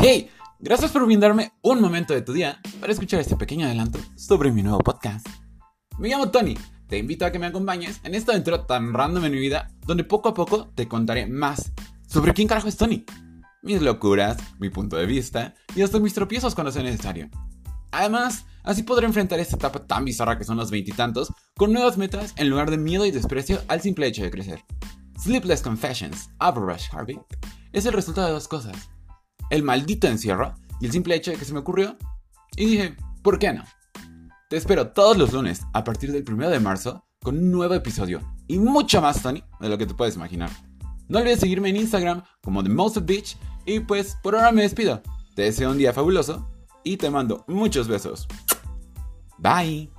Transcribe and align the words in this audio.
Hey, 0.00 0.30
gracias 0.60 0.92
por 0.92 1.04
brindarme 1.04 1.50
un 1.60 1.80
momento 1.80 2.14
de 2.14 2.22
tu 2.22 2.32
día 2.32 2.60
para 2.78 2.92
escuchar 2.92 3.18
este 3.18 3.34
pequeño 3.34 3.66
adelanto 3.66 3.98
sobre 4.14 4.52
mi 4.52 4.62
nuevo 4.62 4.78
podcast. 4.78 5.26
Me 5.98 6.08
llamo 6.08 6.30
Tony, 6.30 6.56
te 6.86 6.98
invito 6.98 7.26
a 7.26 7.32
que 7.32 7.40
me 7.40 7.46
acompañes 7.46 7.98
en 8.04 8.14
esta 8.14 8.30
aventura 8.30 8.64
tan 8.64 8.94
random 8.94 9.24
en 9.24 9.32
mi 9.32 9.40
vida, 9.40 9.72
donde 9.84 10.04
poco 10.04 10.28
a 10.28 10.34
poco 10.34 10.68
te 10.76 10.86
contaré 10.86 11.26
más 11.26 11.72
sobre 12.06 12.32
quién 12.32 12.46
carajo 12.46 12.68
es 12.68 12.76
Tony, 12.76 13.04
mis 13.62 13.82
locuras, 13.82 14.36
mi 14.60 14.70
punto 14.70 14.96
de 14.96 15.06
vista 15.06 15.54
y 15.74 15.82
hasta 15.82 15.98
mis 15.98 16.14
tropiezos 16.14 16.54
cuando 16.54 16.70
sea 16.70 16.84
necesario. 16.84 17.28
Además, 17.90 18.44
así 18.62 18.84
podré 18.84 19.04
enfrentar 19.04 19.40
esta 19.40 19.56
etapa 19.56 19.84
tan 19.84 20.04
bizarra 20.04 20.38
que 20.38 20.44
son 20.44 20.58
los 20.58 20.70
veintitantos 20.70 21.32
con 21.56 21.72
nuevas 21.72 21.98
metas 21.98 22.34
en 22.36 22.48
lugar 22.48 22.70
de 22.70 22.78
miedo 22.78 23.04
y 23.04 23.10
desprecio 23.10 23.62
al 23.66 23.80
simple 23.80 24.06
hecho 24.06 24.22
de 24.22 24.30
crecer. 24.30 24.62
Sleepless 25.18 25.60
Confessions, 25.60 26.30
Rush 26.54 26.86
Harvey, 26.92 27.18
es 27.72 27.84
el 27.84 27.94
resultado 27.94 28.28
de 28.28 28.34
dos 28.34 28.46
cosas 28.46 28.76
el 29.50 29.62
maldito 29.62 30.06
encierro 30.06 30.54
y 30.80 30.86
el 30.86 30.92
simple 30.92 31.14
hecho 31.14 31.30
de 31.30 31.36
que 31.36 31.44
se 31.44 31.52
me 31.52 31.60
ocurrió. 31.60 31.96
Y 32.56 32.66
dije, 32.66 32.96
¿por 33.22 33.38
qué 33.38 33.52
no? 33.52 33.64
Te 34.48 34.56
espero 34.56 34.88
todos 34.88 35.16
los 35.16 35.32
lunes 35.32 35.62
a 35.74 35.84
partir 35.84 36.12
del 36.12 36.24
1 36.26 36.48
de 36.48 36.60
marzo 36.60 37.04
con 37.22 37.36
un 37.36 37.50
nuevo 37.50 37.74
episodio 37.74 38.20
y 38.46 38.58
mucho 38.58 39.02
más, 39.02 39.22
Tony, 39.22 39.44
de 39.60 39.68
lo 39.68 39.76
que 39.76 39.86
te 39.86 39.94
puedes 39.94 40.16
imaginar. 40.16 40.50
No 41.08 41.18
olvides 41.18 41.40
seguirme 41.40 41.70
en 41.70 41.76
Instagram 41.76 42.22
como 42.42 42.62
The 42.62 42.70
Most 42.70 42.98
Beach 43.04 43.36
y 43.66 43.80
pues 43.80 44.16
por 44.22 44.34
ahora 44.34 44.52
me 44.52 44.62
despido. 44.62 45.02
Te 45.34 45.42
deseo 45.42 45.70
un 45.70 45.78
día 45.78 45.92
fabuloso 45.92 46.50
y 46.84 46.96
te 46.96 47.10
mando 47.10 47.44
muchos 47.46 47.88
besos. 47.88 48.26
Bye. 49.38 49.97